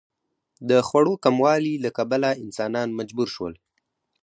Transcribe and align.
د 0.69 0.71
خوړو 0.87 1.13
کموالي 1.25 1.75
له 1.83 1.89
کبله 1.97 2.29
انسانان 2.43 2.87
مجبور 2.99 3.27
شول. 3.35 3.53